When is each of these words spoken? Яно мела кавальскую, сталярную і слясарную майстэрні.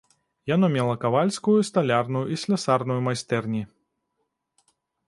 Яно 0.51 0.69
мела 0.75 0.95
кавальскую, 1.03 1.55
сталярную 1.69 2.25
і 2.37 2.41
слясарную 2.45 2.99
майстэрні. 3.11 3.65